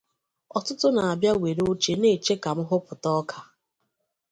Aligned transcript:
Ọtụtụ 0.57 0.87
na-abịa 0.95 1.33
were 1.41 1.61
oche 1.71 1.93
na-eche 2.01 2.33
ka 2.43 2.49
m 2.57 2.59
hụpụta 2.69 3.09
ọka 3.19 3.37